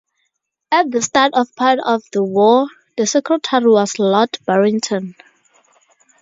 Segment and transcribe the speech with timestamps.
[0.71, 2.65] At the start of part of the war
[2.97, 5.13] the secretary was Lord Barrington.